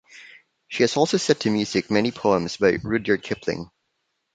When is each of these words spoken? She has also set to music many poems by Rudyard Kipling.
She 0.67 0.81
has 0.81 0.97
also 0.97 1.17
set 1.17 1.41
to 1.41 1.51
music 1.51 1.91
many 1.91 2.09
poems 2.11 2.57
by 2.57 2.77
Rudyard 2.83 3.21
Kipling. 3.21 3.69